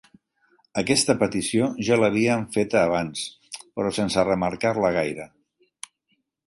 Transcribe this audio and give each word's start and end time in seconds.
Aquesta 0.81 1.15
petició 1.19 1.67
ja 1.89 1.99
la 2.03 2.09
havien 2.13 2.47
feta 2.57 2.81
abans, 2.87 3.23
però 3.61 3.93
sense 4.01 4.27
remarcar-la 4.33 4.95
gaire. 5.01 5.31